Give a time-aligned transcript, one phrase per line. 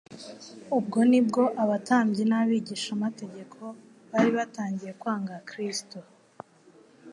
[0.77, 3.59] Ubwo nibwo abatambyi n'abigishamategeko
[4.11, 5.97] bari batangiye kwanga Kristo.